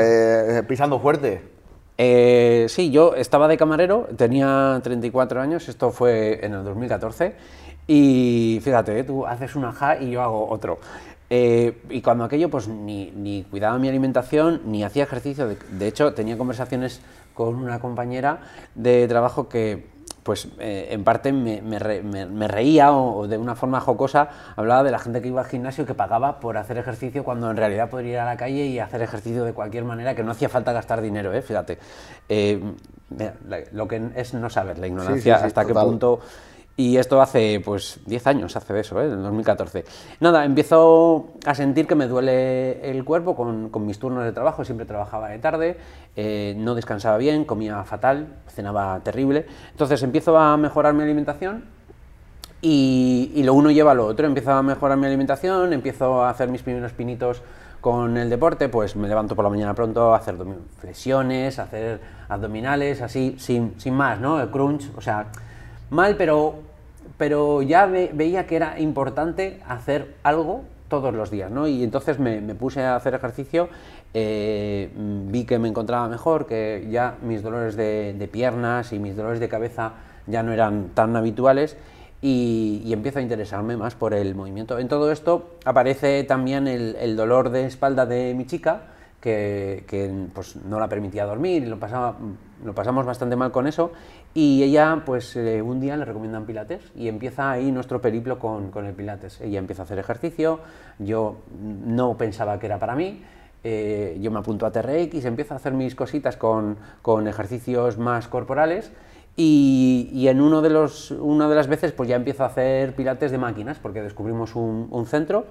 pisando 0.67 0.99
fuerte. 0.99 1.58
Sí, 1.99 2.91
yo 2.91 3.15
estaba 3.15 3.49
de 3.49 3.57
camarero, 3.57 4.09
tenía 4.17 4.81
34 4.83 5.41
años, 5.41 5.69
esto 5.69 5.91
fue 5.91 6.45
en 6.45 6.55
el 6.55 6.65
2014, 6.65 7.35
y 7.87 8.61
fíjate, 8.63 9.03
tú 9.03 9.27
haces 9.27 9.57
un 9.57 9.65
ajá 9.65 10.01
y 10.01 10.11
yo 10.11 10.23
hago 10.23 10.49
otro. 10.49 10.79
Eh, 11.31 11.83
y 11.91 12.01
cuando 12.01 12.25
aquello, 12.25 12.49
pues 12.49 12.69
ni, 12.69 13.45
cuidaba 13.51 13.79
mi 13.79 13.89
alimentación, 13.89 14.63
ni 14.67 14.85
hacía 14.85 15.05
ejercicio. 15.05 15.49
De, 15.49 15.89
hecho, 15.89 16.15
tenía 16.15 16.39
conversaciones 16.39 17.01
con 17.35 17.55
una 17.55 17.81
compañera 17.81 18.41
de 18.75 19.07
trabajo 19.09 19.49
que, 19.49 19.87
pues 20.29 20.47
eh, 20.59 20.89
en 20.91 21.05
parte 21.05 21.33
me, 21.33 21.63
me, 21.63 22.49
reía 22.49 22.93
o, 22.93 23.27
de 23.27 23.39
una 23.39 23.55
forma 23.55 23.81
jocosa 23.81 24.29
hablaba 24.57 24.83
de 24.83 24.91
la 24.91 24.99
gente 24.99 25.23
que 25.23 25.29
iba 25.29 25.41
al 25.41 25.47
gimnasio 25.47 25.87
que 25.87 25.95
pagaba 25.95 26.39
por 26.39 26.59
hacer 26.59 26.77
ejercicio 26.77 27.25
cuando 27.25 27.51
en 27.51 27.57
realidad 27.57 27.89
podría 27.89 28.13
ir 28.13 28.19
a 28.19 28.27
la 28.27 28.37
calle 28.37 28.67
y 28.67 28.79
hacer 28.79 29.01
ejercicio 29.01 29.43
de 29.45 29.55
cualquier 29.55 29.85
manera, 29.85 30.15
que 30.15 30.23
no 30.23 30.33
hacía 30.33 30.51
falta 30.51 30.73
gastar 30.73 31.01
dinero, 31.01 31.33
¿eh? 31.33 31.41
fíjate. 31.41 31.79
Eh, 32.29 32.63
lo 33.73 33.89
que 33.89 34.11
es 34.17 34.35
no 34.35 34.51
saber, 34.51 34.79
la 34.79 34.87
ignorancia, 34.87 35.37
hasta 35.37 35.65
qué 35.65 35.73
punto 35.73 36.21
y 36.79 36.97
esto 36.97 37.21
hace, 37.21 37.61
pues, 37.65 37.99
10 38.07 38.27
años, 38.29 38.55
hace 38.55 38.79
eso, 38.79 39.03
¿eh? 39.03 39.07
en 39.07 39.21
2014. 39.21 39.85
Nada, 40.21 40.45
empiezo 40.45 41.27
a 41.45 41.53
sentir 41.57 41.89
que 41.89 41.97
me 41.97 42.07
duele 42.07 42.89
el 42.89 43.05
cuerpo 43.05 43.35
con, 43.35 43.69
con 43.71 43.85
mis 43.85 43.99
turnos 43.99 44.23
de 44.23 44.31
trabajo, 44.31 44.65
siempre 44.65 44.87
trabajaba 44.87 45.29
de 45.31 45.41
tarde, 45.41 45.77
eh, 46.15 46.55
no 46.57 46.77
descansaba 46.77 47.19
bien, 47.19 47.45
comía 47.45 47.83
fatal, 47.83 48.29
cenaba 48.47 49.01
terrible. 49.01 49.45
Entonces 49.73 50.01
empiezo 50.05 50.39
a 50.39 50.57
mejorar 50.57 50.95
mi 50.95 51.03
alimentación 51.03 51.65
y, 52.63 53.33
y, 53.35 53.43
lo 53.43 53.55
uno 53.55 53.73
lleva 53.73 53.91
a 53.91 53.95
lo 53.95 54.07
otro. 54.07 54.29
Empiezo 54.29 54.53
a 54.53 54.63
mejorar 54.63 54.97
mi 54.99 55.07
alimentación, 55.07 55.73
empiezo 55.73 56.23
a 56.23 56.31
hacer 56.31 56.49
mis 56.49 56.63
primeros 56.63 56.93
pinitos 56.93 57.43
con 57.81 58.17
el 58.17 58.31
deporte, 58.31 58.69
pues 58.69 58.95
me 58.95 59.09
levanto 59.09 59.35
por 59.35 59.45
la 59.45 59.51
mañana 59.51 59.75
pronto 59.75 60.15
a 60.15 60.19
hacer 60.19 60.37
flexiones, 60.79 61.59
a 61.59 61.65
hacer 61.65 62.01
abdominales, 62.29 63.03
así, 63.03 63.35
sin, 63.41 63.75
sin 63.81 63.95
más, 63.95 64.21
¿no? 64.21 64.41
El 64.41 64.51
crunch, 64.51 64.93
o 64.97 65.01
sea, 65.01 65.27
mal, 65.91 66.15
pero 66.17 66.68
pero 67.19 67.63
ya 67.63 67.87
veía 67.87 68.47
que 68.47 68.57
era 68.57 68.79
importante 68.81 69.61
hacer 69.67 70.15
algo 70.23 70.63
todos 70.89 71.15
los 71.15 71.31
días, 71.31 71.51
¿no? 71.51 71.69
Y 71.69 71.85
entonces 71.85 72.19
me, 72.19 72.41
puse 72.55 72.83
a 72.83 72.97
hacer 72.97 73.15
ejercicio, 73.15 73.69
eh, 74.15 74.91
vi 74.95 75.45
que 75.45 75.59
me 75.59 75.69
encontraba 75.69 76.09
mejor, 76.09 76.47
que 76.47 76.87
ya 76.91 77.17
mis 77.23 77.43
dolores 77.43 77.77
de, 77.77 78.29
piernas 78.33 78.93
y 78.93 78.99
mis 78.99 79.17
dolores 79.17 79.41
de 79.41 79.49
cabeza 79.49 79.93
ya 80.27 80.43
no 80.43 80.53
eran 80.53 80.91
tan 80.95 81.15
habituales 81.17 81.77
y, 82.23 82.91
empiezo 82.91 83.19
a 83.19 83.23
interesarme 83.23 83.77
más 83.77 83.95
por 83.95 84.15
el 84.15 84.35
movimiento. 84.35 84.79
En 84.79 84.89
todo 84.89 85.13
esto 85.13 85.57
aparece 85.65 86.25
también 86.25 86.67
el, 86.69 87.17
dolor 87.17 87.51
de 87.51 87.67
espalda 87.67 88.07
de 88.07 88.33
mi 88.35 88.47
chica, 88.47 88.83
que, 89.21 89.85
que, 89.89 90.11
pues, 90.33 90.57
no 90.57 90.79
la 90.79 90.89
permitía 90.89 91.27
dormir 91.27 91.65
y 91.65 91.67
lo, 91.67 91.79
pasaba, 91.79 92.17
lo 92.65 92.75
pasamos 92.75 93.07
bastante 93.07 93.37
mal 93.37 93.53
con 93.53 93.67
eso. 93.67 93.93
Y 94.35 94.63
ella, 94.63 95.03
pues 95.05 95.37
eh, 95.37 95.63
un 95.63 95.81
día 95.81 95.97
le 95.97 96.05
recomiendan 96.05 96.47
Pilates 96.47 96.83
y 96.95 97.09
empieza 97.09 97.51
ahí 97.51 97.71
nuestro 97.73 98.01
periplo 98.01 98.39
con, 98.39 98.71
con, 98.71 98.87
el 98.87 98.95
Pilates. 98.95 99.41
Ella 99.41 99.59
empieza 99.59 99.83
a 99.83 99.85
hacer 99.85 99.99
ejercicio, 99.99 100.61
yo 100.99 101.37
no 101.87 102.17
pensaba 102.17 102.59
que 102.59 102.67
era 102.67 102.79
para 102.79 102.95
mí. 102.95 103.23
Eh, 103.65 104.17
yo 104.21 104.31
me 104.31 104.39
apunto 104.39 104.67
a 104.67 104.71
TRX, 104.71 105.25
empiezo 105.25 105.55
a 105.55 105.57
hacer 105.57 105.73
mis 105.73 105.95
cositas 105.95 106.37
con, 106.37 106.77
con 107.03 107.27
ejercicios 107.27 107.99
más 107.99 108.29
corporales 108.29 108.93
y, 109.37 110.11
y, 110.13 110.29
en 110.29 110.41
uno 110.41 110.63
de 110.63 110.71
los, 110.71 111.11
una 111.11 111.49
de 111.49 111.57
las 111.57 111.67
veces 111.67 111.93
pues 111.93 112.09
ya 112.09 112.17
empiezo 112.17 112.45
a 112.45 112.47
hacer 112.47 112.95
pilates 112.95 113.31
de 113.31 113.39
máquinas 113.39 113.79
porque 113.79 114.01
descubrimos 114.01 114.55
un, 114.55 114.89
un 114.91 115.07
centro 115.07 115.47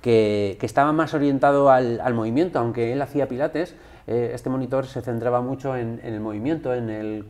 que, 0.00 0.56
que, 0.60 0.66
estaba 0.66 0.92
más 0.92 1.14
orientado 1.14 1.70
al, 1.70 2.00
al, 2.00 2.14
movimiento, 2.14 2.58
aunque 2.58 2.92
él 2.92 3.00
hacía 3.00 3.26
pilates, 3.26 3.74
eh, 4.06 4.30
este 4.34 4.50
monitor 4.50 4.86
se 4.86 5.02
centraba 5.02 5.40
mucho 5.40 5.76
en, 5.76 6.00
en 6.02 6.14
el 6.14 6.20
movimiento, 6.20 6.74
en, 6.74 6.90
el, 6.90 7.24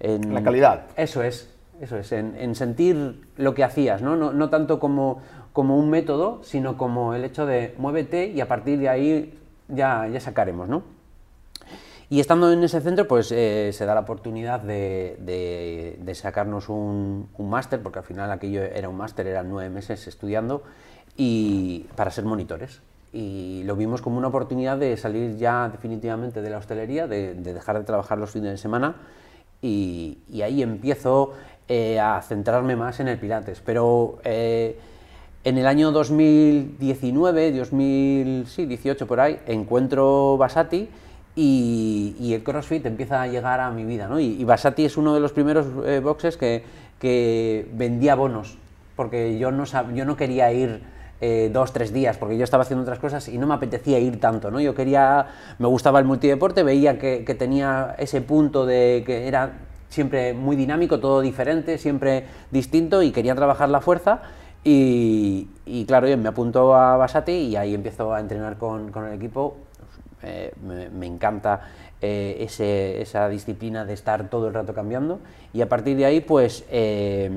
en 0.00 0.34
la 0.34 0.42
calidad. 0.42 0.86
Eso 0.96 1.22
es, 1.22 1.50
eso 1.80 1.96
es, 1.96 2.12
en, 2.12 2.34
en 2.36 2.54
sentir 2.54 3.26
lo 3.36 3.54
que 3.54 3.64
hacías, 3.64 4.02
¿no? 4.02 4.16
No, 4.16 4.32
no 4.32 4.50
tanto 4.50 4.78
como, 4.78 5.22
como 5.52 5.76
un 5.76 5.90
método, 5.90 6.40
sino 6.42 6.76
como 6.76 7.14
el 7.14 7.24
hecho 7.24 7.46
de 7.46 7.74
muévete 7.78 8.26
y 8.26 8.40
a 8.40 8.48
partir 8.48 8.78
de 8.78 8.88
ahí 8.88 9.38
ya, 9.68 10.06
ya 10.08 10.20
sacaremos, 10.20 10.68
¿no? 10.68 10.82
Y 12.10 12.20
estando 12.20 12.52
en 12.52 12.62
ese 12.62 12.80
centro, 12.82 13.08
pues 13.08 13.32
eh, 13.32 13.70
se 13.72 13.86
da 13.86 13.94
la 13.94 14.02
oportunidad 14.02 14.60
de, 14.60 15.16
de, 15.20 15.98
de 16.00 16.14
sacarnos 16.14 16.68
un, 16.68 17.28
un 17.38 17.50
máster, 17.50 17.82
porque 17.82 18.00
al 18.00 18.04
final 18.04 18.30
aquello 18.30 18.62
era 18.62 18.90
un 18.90 18.96
máster, 18.96 19.26
eran 19.26 19.48
nueve 19.48 19.70
meses 19.70 20.06
estudiando, 20.06 20.62
y 21.16 21.86
para 21.96 22.10
ser 22.10 22.24
monitores. 22.24 22.82
Y 23.14 23.62
lo 23.64 23.76
vimos 23.76 24.02
como 24.02 24.18
una 24.18 24.28
oportunidad 24.28 24.76
de 24.76 24.96
salir 24.96 25.36
ya 25.36 25.70
definitivamente 25.70 26.42
de 26.42 26.50
la 26.50 26.58
hostelería, 26.58 27.06
de, 27.06 27.34
de 27.34 27.54
dejar 27.54 27.78
de 27.78 27.84
trabajar 27.84 28.18
los 28.18 28.30
fines 28.30 28.50
de 28.50 28.58
semana, 28.58 28.96
y, 29.62 30.18
y 30.28 30.42
ahí 30.42 30.62
empiezo 30.62 31.32
eh, 31.66 31.98
a 31.98 32.20
centrarme 32.20 32.76
más 32.76 33.00
en 33.00 33.08
el 33.08 33.18
Pilates. 33.18 33.62
Pero 33.64 34.18
eh, 34.22 34.78
en 35.44 35.56
el 35.56 35.66
año 35.66 35.92
2019, 35.92 37.52
2018 37.52 39.06
por 39.06 39.20
ahí, 39.20 39.38
encuentro 39.46 40.36
Basati 40.36 40.90
y, 41.34 42.16
y, 42.20 42.34
el 42.34 42.42
CrossFit 42.42 42.84
empieza 42.84 43.22
a 43.22 43.28
llegar 43.28 43.60
a 43.60 43.70
mi 43.70 43.84
vida. 43.84 44.08
¿no? 44.08 44.20
Y, 44.20 44.38
y 44.38 44.44
Basati 44.44 44.84
es 44.84 44.98
uno 44.98 45.14
de 45.14 45.20
los 45.20 45.32
primeros 45.32 45.66
eh, 45.86 46.00
boxes 46.00 46.36
que, 46.36 46.62
que, 46.98 47.66
vendía 47.72 48.14
bonos, 48.14 48.58
porque 48.94 49.38
yo 49.38 49.50
no, 49.50 49.64
sab, 49.64 49.94
yo 49.94 50.04
no 50.04 50.18
quería 50.18 50.52
ir 50.52 50.82
eh, 51.20 51.50
dos, 51.52 51.72
tres 51.72 51.92
días, 51.92 52.16
porque 52.18 52.36
yo 52.36 52.44
estaba 52.44 52.62
haciendo 52.62 52.82
otras 52.82 52.98
cosas 52.98 53.28
y 53.28 53.38
no 53.38 53.46
me 53.46 53.54
apetecía 53.54 53.98
ir 53.98 54.20
tanto. 54.20 54.50
¿no? 54.50 54.60
Yo 54.60 54.74
quería, 54.74 55.26
me 55.58 55.68
gustaba 55.68 55.98
el 55.98 56.04
multideporte, 56.04 56.62
veía 56.62 56.98
que, 56.98 57.24
que 57.24 57.34
tenía 57.34 57.94
ese 57.98 58.20
punto 58.20 58.66
de 58.66 59.02
que 59.06 59.28
era 59.28 59.52
siempre 59.88 60.34
muy 60.34 60.56
dinámico, 60.56 60.98
todo 60.98 61.20
diferente, 61.20 61.78
siempre 61.78 62.24
distinto 62.50 63.02
y 63.02 63.12
quería 63.12 63.34
trabajar 63.34 63.68
la 63.68 63.80
fuerza. 63.80 64.22
Y, 64.64 65.48
y, 65.66 65.84
claro, 65.84 66.08
yo 66.08 66.16
me 66.16 66.28
apunto 66.28 66.74
a 66.74 66.96
Basati 66.96 67.32
y 67.32 67.56
ahí 67.56 67.74
empiezo 67.74 68.12
a 68.12 68.20
entrenar 68.20 68.56
con, 68.56 68.90
con 68.90 69.06
el 69.06 69.14
equipo. 69.14 69.56
Eh, 70.22 70.52
me, 70.66 70.88
me, 70.88 71.06
encanta 71.06 71.60
eh, 72.00 72.38
ese, 72.40 73.02
esa 73.02 73.28
disciplina 73.28 73.84
de 73.84 73.92
estar 73.92 74.30
todo 74.30 74.48
el 74.48 74.54
rato 74.54 74.74
cambiando. 74.74 75.20
Y 75.52 75.60
a 75.60 75.68
partir 75.68 75.96
de 75.96 76.06
ahí, 76.06 76.20
pues 76.20 76.64
eh, 76.70 77.30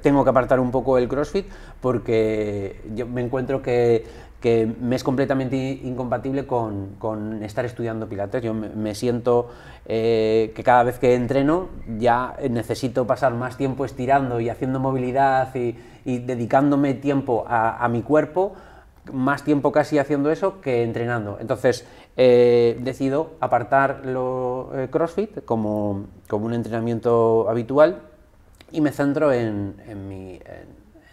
tengo 0.00 0.24
que 0.24 0.30
apartar 0.30 0.60
un 0.60 0.70
poco 0.70 0.98
el 0.98 1.08
CrossFit 1.08 1.46
porque 1.80 2.80
yo 2.94 3.06
me 3.06 3.20
encuentro 3.20 3.62
que, 3.62 4.04
me 4.80 4.96
es 4.96 5.04
completamente 5.04 5.56
incompatible 5.56 6.46
con, 6.46 7.40
estar 7.42 7.64
estudiando 7.64 8.08
Pilates. 8.08 8.42
Yo 8.42 8.54
me, 8.54 8.94
siento 8.94 9.50
eh, 9.86 10.52
que 10.54 10.64
cada 10.64 10.82
vez 10.82 10.98
que 10.98 11.14
entreno 11.14 11.68
ya 11.98 12.36
necesito 12.50 13.06
pasar 13.06 13.34
más 13.34 13.56
tiempo 13.56 13.84
estirando 13.84 14.40
y 14.40 14.48
haciendo 14.48 14.80
movilidad 14.80 15.54
y, 15.54 15.76
dedicándome 16.04 16.94
tiempo 16.94 17.44
a, 17.46 17.84
a, 17.84 17.88
mi 17.88 18.02
cuerpo, 18.02 18.54
más 19.12 19.44
tiempo 19.44 19.70
casi 19.70 19.98
haciendo 19.98 20.32
eso 20.32 20.60
que 20.60 20.82
entrenando. 20.82 21.38
Entonces 21.40 21.86
eh, 22.16 22.78
decido 22.82 23.32
apartar 23.40 24.04
lo 24.04 24.70
eh, 24.74 24.88
CrossFit 24.90 25.46
como, 25.46 26.08
como, 26.28 26.44
un 26.44 26.52
entrenamiento 26.52 27.48
habitual 27.48 28.02
y 28.72 28.80
me 28.80 28.90
centro 28.90 29.32
en, 29.32 29.76
en, 29.86 30.08
mi, 30.08 30.40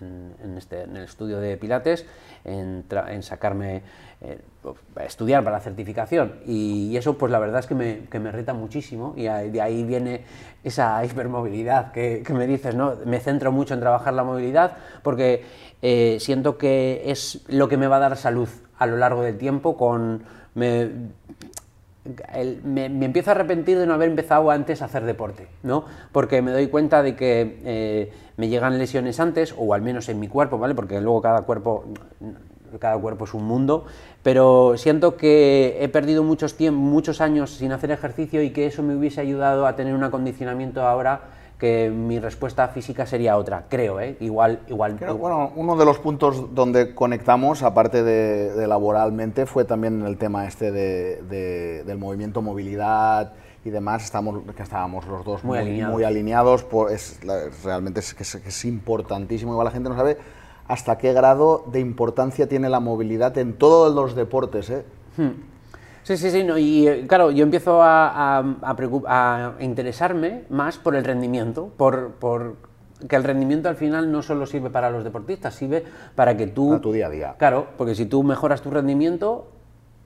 en, 0.02 0.34
en 0.44 0.58
este, 0.58 0.84
el 0.84 0.98
estudio 0.98 1.40
de 1.40 1.58
Pilates, 1.58 2.06
en, 2.46 2.86
sacarme, 3.22 3.82
eh, 4.22 4.40
estudiar 5.06 5.44
para 5.44 5.58
la 5.58 5.64
certificación. 5.64 6.36
Y, 6.46 6.96
eso, 6.98 7.18
pues 7.18 7.32
la 7.32 7.40
verdad 7.40 7.60
es 7.60 7.68
que 7.68 7.76
me, 7.76 8.00
que 8.10 8.20
me 8.20 8.32
reta 8.32 8.54
muchísimo 8.54 9.14
y 9.16 9.24
de 9.24 9.62
ahí 9.62 9.84
viene 9.84 10.24
esa 10.64 11.04
hipermovilidad 11.06 11.92
que, 11.92 12.24
que, 12.26 12.34
me 12.34 12.48
dices, 12.48 12.76
¿no? 12.76 12.96
Me 13.06 13.20
centro 13.20 13.52
mucho 13.52 13.74
en 13.74 13.80
trabajar 13.80 14.14
la 14.14 14.24
movilidad 14.24 14.78
porque 15.04 15.44
eh, 15.82 16.18
siento 16.20 16.58
que 16.58 17.04
es 17.06 17.44
lo 17.48 17.68
que 17.68 17.78
me 17.78 17.88
va 17.88 17.98
a 17.98 18.00
dar 18.00 18.18
salud 18.18 18.50
a 18.78 18.86
lo 18.86 18.98
largo 18.98 19.22
del 19.22 19.38
tiempo 19.38 19.78
con... 19.78 20.24
el, 22.34 22.62
me, 22.64 22.86
empiezo 22.86 23.32
a 23.32 23.34
arrepentir 23.34 23.78
de 23.78 23.86
no 23.86 23.94
haber 23.94 24.10
empezado 24.10 24.50
antes 24.52 24.82
a 24.82 24.86
hacer 24.86 25.04
deporte, 25.04 25.48
¿no? 25.64 25.86
Porque 26.12 26.42
me 26.42 26.52
doy 26.52 26.68
cuenta 26.68 27.04
de 27.04 27.16
que 27.16 27.60
eh, 27.64 28.12
me 28.38 28.48
llegan 28.48 28.78
lesiones 28.78 29.20
antes, 29.20 29.54
o 29.58 29.74
al 29.74 29.82
menos 29.82 30.10
en 30.10 30.20
mi 30.20 30.28
cuerpo, 30.28 30.58
¿vale? 30.58 30.76
Porque 30.76 31.02
luego 31.02 31.22
cada 31.22 31.42
cuerpo, 31.42 31.86
cada 32.80 32.98
cuerpo 32.98 33.26
es 33.26 33.34
un 33.34 33.46
mundo, 33.46 33.86
pero 34.24 34.76
siento 34.78 35.18
que 35.18 35.78
he 35.82 35.90
perdido 35.90 36.24
muchos, 36.24 36.56
tiempos, 36.56 36.82
muchos 36.82 37.22
años 37.22 37.52
sin 37.52 37.72
hacer 37.72 37.92
ejercicio 37.92 38.42
y 38.42 38.52
que 38.52 38.66
eso 38.66 38.82
me 38.84 38.96
hubiese 38.96 39.22
ayudado 39.22 39.68
a 39.68 39.76
tener 39.76 39.94
un 39.94 40.04
acondicionamiento 40.04 40.82
ahora 40.82 41.39
que 41.60 41.90
mi 41.90 42.20
respuesta 42.20 42.70
física 42.70 43.06
sería 43.06 43.38
otra, 43.38 43.66
creo, 43.68 44.00
¿eh? 44.00 44.16
igual... 44.22 44.62
igual 44.70 44.96
creo, 44.96 45.18
bueno, 45.18 45.52
uno 45.56 45.76
de 45.76 45.84
los 45.84 46.00
puntos 46.00 46.56
donde 46.56 46.96
conectamos, 46.96 47.64
aparte 47.64 48.02
de, 48.02 48.54
de 48.54 48.68
laboralmente, 48.68 49.46
fue 49.46 49.66
también 49.66 50.06
el 50.06 50.18
tema 50.18 50.48
este 50.48 50.72
de, 50.72 51.22
de, 51.24 51.84
del 51.84 51.98
movimiento, 51.98 52.42
movilidad 52.42 53.34
y 53.66 53.72
demás, 53.72 54.06
estamos, 54.06 54.42
que 54.56 54.64
estábamos 54.64 55.06
los 55.06 55.26
dos 55.26 55.44
muy, 55.44 55.58
muy 55.58 55.68
alineados, 55.68 55.94
muy 55.94 56.04
alineados 56.06 56.64
por, 56.64 56.92
es, 56.92 57.20
realmente 57.64 58.00
es, 58.00 58.16
es, 58.18 58.36
es 58.36 58.66
importantísimo, 58.66 59.52
igual 59.52 59.66
la 59.66 59.72
gente 59.72 59.90
no 59.90 59.98
sabe 59.98 60.18
hasta 60.70 60.98
qué 60.98 61.12
grado 61.12 61.66
de 61.72 61.80
importancia 61.80 62.48
tiene 62.48 62.70
la 62.70 62.80
movilidad 62.80 63.38
en 63.38 63.54
todos 63.54 63.94
los 63.94 64.16
deportes. 64.16 64.70
¿eh? 64.70 64.86
Hmm. 65.18 65.32
Sí, 66.10 66.18
sí, 66.18 66.32
sí, 66.32 66.44
no, 66.44 66.58
y 66.58 66.88
eh, 66.88 67.06
claro, 67.06 67.30
yo 67.30 67.44
empiezo 67.44 67.84
a, 67.84 68.40
a, 68.40 68.44
a, 68.64 69.54
a 69.60 69.64
interesarme 69.64 70.42
más 70.50 70.80
por 70.80 70.96
el 70.96 71.04
rendimiento, 71.04 71.72
por, 71.78 72.14
por, 72.14 72.56
que 73.08 73.16
el 73.16 73.24
rendimiento 73.24 73.70
al 73.70 73.76
final 73.76 74.12
no 74.12 74.24
solo 74.24 74.48
sirve 74.48 74.72
para 74.72 74.90
los 74.90 75.04
deportistas, 75.04 75.54
sirve 75.54 75.84
para 76.16 76.36
que 76.36 76.48
tú... 76.48 76.74
A 76.74 76.82
tu 76.82 76.92
día 76.92 77.06
a 77.06 77.10
día. 77.12 77.36
Claro, 77.38 77.68
porque 77.78 77.94
si 77.94 78.08
tú 78.08 78.24
mejoras 78.24 78.64
tu 78.64 78.72
rendimiento 78.72 79.52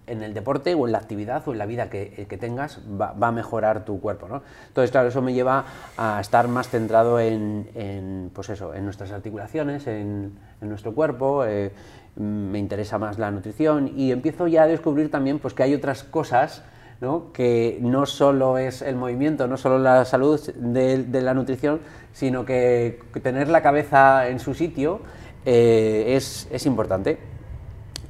en 0.08 0.24
el 0.24 0.34
deporte 0.34 0.74
o 0.74 0.86
en 0.86 0.92
la 0.92 0.98
actividad 0.98 1.48
o 1.48 1.52
en 1.54 1.58
la 1.58 1.66
vida 1.66 1.90
que, 1.90 2.14
eh, 2.18 2.26
que 2.28 2.38
tengas, 2.38 2.80
va, 3.00 3.14
va, 3.14 3.28
a 3.28 3.32
mejorar 3.32 3.86
tu 3.86 4.00
cuerpo, 4.00 4.28
¿no? 4.28 4.42
Entonces, 4.68 4.92
claro, 4.92 5.08
eso 5.10 5.22
me 5.22 5.34
lleva 5.34 5.66
a 5.98 6.20
estar 6.20 6.48
más 6.48 6.70
centrado 6.70 7.20
en, 7.20 7.70
en 7.76 8.32
pues 8.34 8.50
eso, 8.50 8.74
en 8.74 8.86
nuestras 8.86 9.12
articulaciones, 9.12 9.88
en, 9.88 10.34
en 10.62 10.70
nuestro 10.70 10.94
cuerpo, 10.94 11.46
eh, 11.46 11.72
me 12.16 12.60
interesa 12.60 12.98
más 12.98 13.18
la 13.18 13.32
nutrición 13.32 13.92
y 13.96 14.12
empiezo 14.12 14.48
ya 14.48 14.64
a 14.64 14.68
descubrir 14.68 15.10
también 15.10 15.40
pues, 15.40 15.54
que 15.54 15.64
hay 15.64 15.74
otras 15.74 16.04
cosas 16.04 16.64
¿no? 17.02 17.32
que 17.34 17.80
no 17.82 18.06
solo 18.06 18.58
es 18.58 18.82
el 18.82 18.96
movimiento, 18.96 19.48
no 19.48 19.58
solo 19.58 19.80
la 19.80 20.06
salud 20.06 20.40
de, 20.56 21.04
de 21.04 21.22
la 21.22 21.34
nutrición, 21.34 21.80
sino 22.14 22.46
que, 22.46 23.00
tener 23.22 23.50
la 23.50 23.62
cabeza 23.62 24.30
en 24.30 24.40
su 24.40 24.54
sitio 24.54 25.02
eh, 25.46 26.14
es, 26.16 26.48
es, 26.52 26.66
importante. 26.66 27.18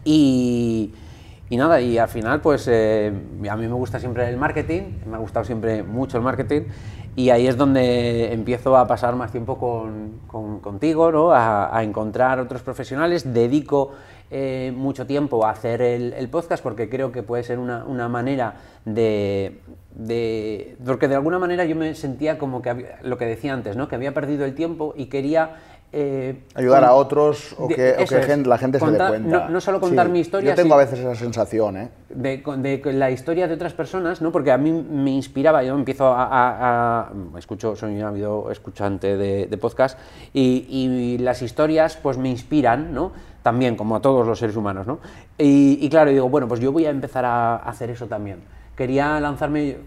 Y, 0.04 0.94
y, 1.54 1.58
nada, 1.58 1.80
y 1.80 2.00
al 2.00 2.08
final, 2.08 2.42
pues 2.42 2.68
eh, 2.68 3.14
a 3.48 3.56
mí 3.56 3.68
me 3.68 3.74
gusta 3.74 4.00
siempre 4.00 4.28
el 4.28 4.38
marketing, 4.38 4.82
me 5.06 5.18
ha 5.18 5.20
gustado 5.20 5.46
siempre 5.46 5.84
mucho 5.84 6.18
el 6.18 6.24
marketing, 6.24 6.64
y 7.16 7.30
ahí 7.30 7.46
es 7.46 7.58
donde 7.58 8.34
empiezo 8.34 8.76
a 8.76 8.88
pasar 8.88 9.16
más 9.16 9.32
tiempo 9.32 9.60
con, 9.60 10.22
con, 10.26 10.62
contigo, 10.62 11.12
¿no? 11.12 11.32
a, 11.32 11.80
encontrar 11.84 12.40
otros 12.40 12.64
profesionales, 12.64 13.36
dedico 13.36 13.92
eh, 14.32 14.74
mucho 14.76 15.06
tiempo 15.06 15.46
a 15.46 15.52
hacer 15.52 15.84
el, 15.84 16.14
el, 16.14 16.28
podcast 16.28 16.64
porque 16.64 16.90
creo 16.90 17.12
que 17.12 17.22
puede 17.22 17.44
ser 17.44 17.60
una, 17.60 17.86
una 17.86 18.10
manera 18.10 18.56
de, 18.84 19.60
de, 19.94 20.76
porque 20.84 21.08
de 21.08 21.14
alguna 21.14 21.38
manera 21.38 21.66
yo 21.66 21.76
me 21.76 21.94
sentía 21.94 22.40
como 22.40 22.64
que 22.64 22.72
había- 22.72 23.00
lo 23.04 23.20
que 23.20 23.28
decía 23.28 23.54
antes, 23.54 23.76
¿no? 23.76 23.88
que 23.88 23.94
había 23.94 24.16
perdido 24.16 24.44
el 24.46 24.56
tiempo 24.56 24.96
y 24.98 25.06
quería 25.06 25.58
eh, 25.96 26.44
Ayudar 26.56 26.82
con- 26.82 26.90
a 26.90 26.94
otros 26.94 27.56
o 27.60 27.68
de- 27.68 27.76
que, 27.76 27.92
o 27.94 28.06
que 28.08 28.18
es, 28.20 28.26
gen- 28.26 28.50
la 28.50 28.58
gente 28.58 28.80
se 28.80 28.86
contar- 28.86 29.12
dé 29.12 29.20
cuenta. 29.20 29.46
No, 29.46 29.50
no 29.50 29.62
solo 29.62 29.80
contar 29.80 30.08
Sí, 30.08 30.12
mi 30.12 30.20
historia, 30.22 30.50
Yo 30.50 30.56
tengo 30.56 30.74
a 30.74 30.78
veces 30.78 31.00
esa 31.00 31.14
sensación, 31.16 31.78
¿eh? 31.78 31.90
de, 32.10 32.44
de 32.58 32.82
que 32.82 32.92
la 32.94 33.12
historia 33.12 33.48
de 33.48 33.54
otras 33.54 33.74
personas, 33.74 34.22
¿no? 34.22 34.32
Porque 34.32 34.52
a 34.52 34.58
mí 34.58 34.72
me 34.72 35.12
inspiraba, 35.12 35.64
yo 35.64 35.76
empiezo 35.76 36.08
a... 36.08 36.24
a- 36.24 37.02
a- 37.02 37.12
escucho, 37.38 37.76
soy 37.76 37.96
un 37.96 38.04
ávido 38.04 38.50
escuchante 38.52 39.16
de, 39.18 39.46
de 39.46 39.58
podcast 39.58 39.98
y, 40.34 40.66
y 40.70 41.18
las 41.20 41.42
historias 41.44 41.96
pues 42.02 42.18
me 42.18 42.30
inspiran, 42.30 42.94
¿no? 42.94 43.12
También, 43.44 43.76
como 43.76 43.96
a 43.96 44.02
todos 44.02 44.26
los 44.26 44.40
seres 44.40 44.56
humanos, 44.56 44.88
¿no? 44.88 45.00
Y, 45.38 45.78
y 45.82 45.90
claro, 45.90 46.10
digo, 46.12 46.28
bueno, 46.30 46.48
pues 46.48 46.60
yo 46.60 46.72
voy 46.72 46.86
a 46.86 46.90
empezar 46.90 47.26
a 47.26 47.58
hacer 47.58 47.90
eso 47.90 48.08
también. 48.08 48.40
Quería 48.76 49.20
lanzarme 49.20 49.78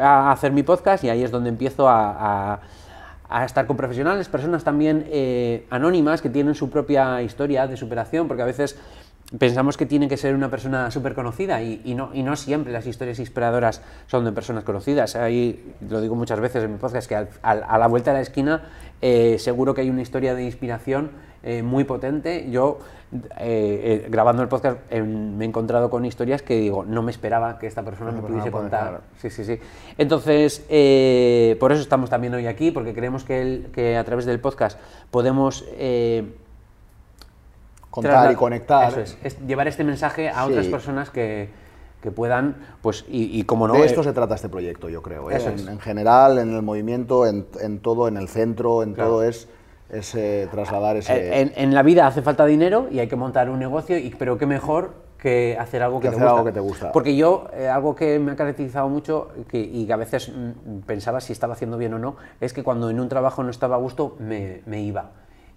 a 0.00 0.32
hacer 0.32 0.50
mi 0.52 0.62
podcast 0.62 1.04
y 1.04 1.10
ahí 1.10 1.22
es 1.22 1.30
donde 1.30 1.50
empiezo 1.50 1.88
a- 1.88 2.52
a 2.54 2.60
a 3.40 3.44
estar 3.44 3.66
con 3.66 3.76
profesionales, 3.76 4.28
personas 4.28 4.64
también 4.64 5.06
eh, 5.10 5.66
anónimas 5.70 6.20
que 6.22 6.28
tienen 6.30 6.54
su 6.54 6.70
propia 6.70 7.22
historia 7.22 7.66
de 7.66 7.76
superación, 7.76 8.28
porque 8.28 8.42
a 8.42 8.46
veces 8.46 8.76
pensamos 9.38 9.78
que 9.78 9.86
tiene 9.86 10.08
que 10.08 10.18
ser 10.18 10.34
una 10.34 10.50
persona 10.50 10.90
súper 10.90 11.14
conocida 11.14 11.62
y, 11.62 11.80
no, 11.94 12.10
y 12.12 12.22
no 12.22 12.36
siempre 12.36 12.70
las 12.72 12.86
historias 12.86 13.18
inspiradoras 13.18 13.80
son 14.06 14.24
de 14.26 14.32
personas 14.32 14.64
conocidas. 14.64 15.16
Ahí, 15.16 15.72
lo 15.88 16.00
digo 16.02 16.14
muchas 16.14 16.38
veces 16.40 16.62
en 16.64 16.72
mi 16.72 16.78
podcast, 16.78 17.08
que 17.08 17.16
al- 17.16 17.28
a 17.42 17.78
la 17.78 17.86
vuelta 17.86 18.10
de 18.10 18.18
la 18.18 18.22
esquina 18.22 18.62
eh, 19.00 19.36
seguro 19.38 19.72
que 19.74 19.80
hay 19.80 19.90
una 19.90 20.02
historia 20.02 20.34
de 20.34 20.44
inspiración 20.44 21.10
eh, 21.42 21.62
muy 21.62 21.84
potente. 21.84 22.48
Yo, 22.50 22.78
eh, 23.12 24.02
eh, 24.04 24.06
grabando 24.10 24.42
el 24.42 24.48
podcast, 24.48 24.78
me 24.92 25.44
he 25.44 25.48
encontrado 25.48 25.90
con 25.90 26.04
historias 26.04 26.40
que 26.42 26.56
digo, 26.56 26.84
no 26.84 27.02
me 27.02 27.10
esperaba 27.10 27.58
que 27.58 27.66
esta 27.66 27.82
persona 27.82 28.10
me 28.12 28.18
persona 28.20 28.28
pudiese 28.40 28.50
contar. 28.52 29.00
Sí, 29.20 29.28
sí, 29.30 29.44
sí. 29.44 29.58
Entonces, 29.98 30.60
por 31.58 31.72
eso 31.72 31.82
estamos 31.82 32.08
también 32.10 32.34
hoy 32.34 32.46
aquí, 32.46 32.70
porque 32.70 32.94
creemos 32.94 33.24
que, 33.24 33.42
el- 33.42 33.66
que 33.72 33.96
a 33.96 34.04
través 34.04 34.24
del 34.24 34.40
podcast 34.40 34.78
podemos 35.10 35.64
Contar 37.90 38.32
y 38.32 38.36
conectar. 38.36 38.90
eso 38.90 39.00
es, 39.00 39.18
es 39.22 39.38
llevar 39.46 39.68
este 39.68 39.84
mensaje 39.84 40.30
a 40.30 40.44
Sí. 40.46 40.50
otras 40.52 40.66
personas 40.68 41.10
que, 41.10 41.50
que 42.00 42.10
puedan, 42.10 42.56
pues, 42.80 43.04
y, 43.06 43.38
y 43.38 43.44
como 43.44 43.68
no. 43.68 43.74
de 43.74 43.84
esto 43.84 44.02
se 44.02 44.14
trata 44.14 44.34
este 44.34 44.48
proyecto, 44.48 44.88
yo 44.88 45.02
creo. 45.02 45.30
¿eh? 45.30 45.36
Eso 45.36 45.50
En, 45.50 45.54
es. 45.56 45.66
en 45.68 45.78
general, 45.78 46.38
en 46.38 46.54
el 46.54 46.62
movimiento, 46.62 47.26
en, 47.26 47.46
en 47.60 47.80
todo, 47.80 48.08
en 48.08 48.16
el 48.16 48.28
centro, 48.28 48.82
en 48.82 48.94
Claro. 48.94 49.10
todo 49.10 49.24
es, 49.24 49.46
es 49.92 50.14
eh, 50.14 50.48
trasladar 50.50 50.96
ese... 50.96 51.12
eh, 51.14 51.40
en, 51.42 51.52
en 51.54 51.74
la 51.74 51.82
vida 51.82 52.06
hace 52.06 52.22
falta 52.22 52.44
dinero 52.46 52.88
y 52.90 52.98
hay 52.98 53.06
que 53.08 53.16
montar 53.16 53.48
un 53.50 53.58
negocio, 53.58 53.96
y, 53.98 54.10
pero 54.18 54.38
qué 54.38 54.46
mejor 54.46 54.94
que 55.18 55.56
hacer 55.56 55.82
algo 55.84 56.00
que, 56.00 56.08
Que 56.08 56.10
te 56.10 56.16
hacer 56.16 56.22
gusta. 56.24 56.32
algo 56.34 56.44
que 56.46 56.52
te 56.52 56.60
gusta. 56.60 56.90
Porque 56.92 57.14
yo, 57.14 57.46
eh, 57.54 57.68
algo 57.68 57.94
que 57.94 58.18
me 58.18 58.32
ha 58.32 58.36
caracterizado 58.36 58.88
mucho 58.88 59.28
que, 59.48 59.60
y 59.60 59.86
que 59.86 59.92
a 59.92 59.96
veces 59.96 60.32
mm, 60.34 60.80
pensaba 60.84 61.20
si 61.20 61.32
estaba 61.32 61.52
haciendo 61.52 61.78
bien 61.78 61.94
o 61.94 61.98
no, 62.00 62.16
es 62.40 62.52
que 62.52 62.64
cuando 62.64 62.90
en 62.90 62.98
un 62.98 63.08
trabajo 63.08 63.44
no 63.44 63.50
estaba 63.50 63.76
a 63.76 63.78
gusto, 63.78 64.16
me, 64.18 64.62
me 64.66 64.80
iba. 64.82 65.10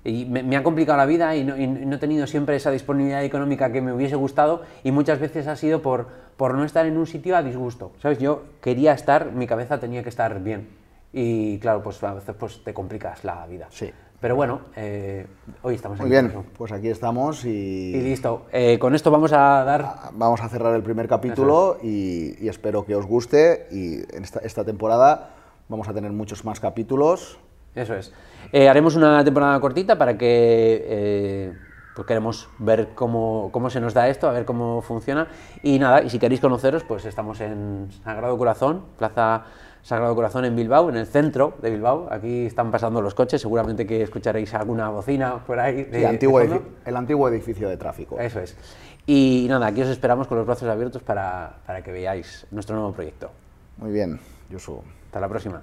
Y 0.04 0.26
me, 0.26 0.44
me 0.44 0.56
ha 0.56 0.62
complicado 0.62 1.00
la 1.00 1.08
vida 1.08 1.36
y 1.36 1.44
no, 1.44 1.58
y 1.58 1.66
no 1.66 1.96
he 1.96 1.98
tenido 1.98 2.28
siempre 2.28 2.56
esa 2.56 2.70
disponibilidad 2.70 3.24
económica 3.24 3.72
que 3.72 3.82
me 3.82 3.92
hubiese 3.92 4.16
gustado 4.16 4.62
y 4.84 4.92
muchas 4.92 5.20
veces 5.20 5.48
ha 5.48 5.56
sido 5.56 5.82
por, 5.82 6.06
por 6.38 6.54
no 6.54 6.64
estar 6.64 6.86
en 6.86 6.96
un 6.98 7.08
sitio 7.08 7.36
a 7.36 7.42
disgusto. 7.42 7.92
¿Sabes? 8.04 8.20
Yo 8.20 8.44
quería 8.62 8.94
estar, 8.94 9.32
mi 9.32 9.48
cabeza 9.48 9.80
tenía 9.80 10.04
que 10.04 10.10
estar 10.10 10.40
bien. 10.44 10.70
Y 11.12 11.58
claro, 11.58 11.82
pues 11.82 12.04
a 12.04 12.14
veces 12.14 12.36
pues, 12.38 12.64
te 12.64 12.72
complicas 12.72 13.24
la 13.24 13.48
vida. 13.48 13.66
Sí. 13.72 13.90
Pero 14.26 14.36
bueno, 14.36 14.62
eh, 14.76 15.28
hoy 15.62 15.76
estamos 15.76 16.00
Muy 16.00 16.06
aquí. 16.08 16.12
bien, 16.14 16.32
por 16.32 16.42
eso. 16.42 16.50
pues 16.58 16.72
aquí 16.72 16.90
estamos 16.90 17.46
Y 17.46 17.50
y 17.96 18.02
listo. 18.02 18.48
Eh, 18.52 18.80
con 18.80 18.96
esto 18.96 19.12
vamos 19.12 19.32
a 19.34 19.64
dar... 19.64 19.86
vamos 20.14 20.42
a 20.42 20.50
cerrar 20.50 20.76
el 20.76 20.82
primer 20.82 21.08
capítulo 21.08 21.78
y, 21.84 22.34
y 22.44 22.50
espero 22.50 22.88
que 22.88 22.96
os 22.96 23.06
guste 23.06 23.68
y 23.70 23.98
en 24.18 24.24
esta, 24.24 24.40
esta 24.40 24.66
temporada 24.66 25.30
vamos 25.70 25.88
a 25.88 25.94
tener 25.94 26.12
muchos 26.12 26.44
más 26.44 26.60
capítulos. 26.60 27.38
Eso 27.76 27.94
es. 27.94 28.14
Eh, 28.52 28.68
haremos 28.68 28.96
una 28.96 29.24
temporada 29.24 29.60
cortita 29.60 29.96
para 29.96 30.18
que... 30.18 31.54
pues 31.96 32.06
queremos 32.08 32.50
ver 32.60 32.90
cómo, 32.94 33.50
cómo 33.52 33.70
se 33.70 33.80
nos 33.80 33.94
da 33.94 34.08
esto, 34.10 34.28
a 34.28 34.32
ver 34.34 34.46
cómo 34.46 34.82
funciona. 34.82 35.28
Y 35.64 35.80
nada, 35.80 36.02
y 36.04 36.10
si 36.10 36.20
queréis 36.20 36.42
conoceros, 36.42 36.84
pues 36.84 37.06
estamos 37.06 37.40
en 37.42 37.88
Sagrado 38.04 38.38
Corazón, 38.38 38.84
Plaza 38.98 39.46
Sagrado 39.82 40.16
Corazón 40.16 40.46
en 40.46 40.56
Bilbao, 40.56 40.90
en 40.90 40.98
el 40.98 41.06
centro 41.06 41.54
de 41.62 41.70
Bilbao. 41.70 42.08
Aquí 42.12 42.48
están 42.48 42.72
pasando 42.72 43.02
los 43.02 43.14
coches, 43.14 43.40
seguramente 43.40 43.86
que 43.86 44.02
escucharéis 44.02 44.54
alguna 44.56 44.90
bocina 44.90 45.44
por 45.46 45.60
ahí. 45.60 45.84
de- 45.84 46.00
Sí, 46.00 46.06
antiguo 46.06 46.40
de 46.40 46.62
el 46.86 46.96
antiguo 46.96 47.30
edificio 47.30 47.70
de 47.70 47.78
tráfico. 47.78 48.20
Eso 48.20 48.40
es. 48.40 48.58
Y 49.06 49.46
nada, 49.48 49.68
aquí 49.68 49.82
os 49.84 49.90
esperamos 49.90 50.28
con 50.28 50.38
los 50.40 50.48
brazos 50.48 50.68
abiertos 50.68 51.04
para, 51.04 51.58
para 51.68 51.84
que 51.84 51.92
veáis 51.92 52.48
nuestro 52.50 52.76
nuevo 52.76 52.92
proyecto. 52.94 53.30
Muy 53.78 53.92
bien, 53.92 54.20
Yusu. 54.50 54.82
Hasta 55.06 55.20
la 55.20 55.30
próxima. 55.30 55.62